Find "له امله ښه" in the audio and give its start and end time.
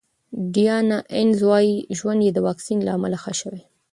2.83-3.33